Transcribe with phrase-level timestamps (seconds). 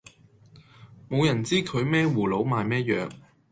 [1.09, 3.07] 無人知佢咩葫蘆賣咩藥